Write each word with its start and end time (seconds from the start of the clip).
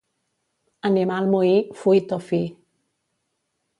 Animal 0.89 1.23
moí, 1.33 1.53
fuit 1.81 2.07
o 2.19 2.19
fi. 2.31 2.41